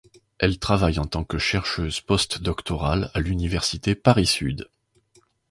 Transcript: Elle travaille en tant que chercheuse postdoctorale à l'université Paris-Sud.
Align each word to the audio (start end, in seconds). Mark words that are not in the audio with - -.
Elle 0.39 0.57
travaille 0.57 0.97
en 0.97 1.05
tant 1.05 1.23
que 1.23 1.37
chercheuse 1.37 2.01
postdoctorale 2.01 3.11
à 3.13 3.19
l'université 3.19 3.93
Paris-Sud. 3.93 4.67